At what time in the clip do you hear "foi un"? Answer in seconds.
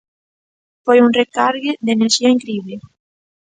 0.85-1.11